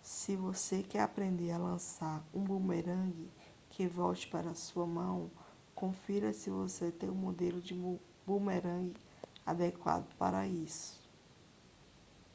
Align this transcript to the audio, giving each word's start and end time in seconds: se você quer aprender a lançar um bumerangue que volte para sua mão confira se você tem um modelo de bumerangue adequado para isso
se 0.00 0.34
você 0.38 0.82
quer 0.82 1.00
aprender 1.02 1.50
a 1.50 1.58
lançar 1.58 2.24
um 2.32 2.42
bumerangue 2.42 3.30
que 3.68 3.86
volte 3.86 4.26
para 4.26 4.54
sua 4.54 4.86
mão 4.86 5.30
confira 5.74 6.32
se 6.32 6.48
você 6.48 6.90
tem 6.90 7.10
um 7.10 7.14
modelo 7.14 7.60
de 7.60 7.74
bumerangue 8.26 8.96
adequado 9.44 10.06
para 10.14 10.46
isso 10.48 10.98